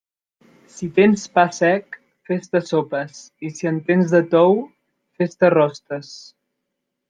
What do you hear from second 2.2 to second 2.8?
fes-te